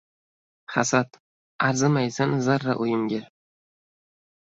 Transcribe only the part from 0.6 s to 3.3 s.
Hasad, arzimaysan zarra o‘yimga